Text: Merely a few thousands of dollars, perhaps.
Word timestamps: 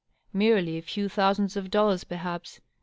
Merely 0.33 0.79
a 0.79 0.81
few 0.81 1.07
thousands 1.07 1.55
of 1.55 1.69
dollars, 1.69 2.03
perhaps. 2.05 2.59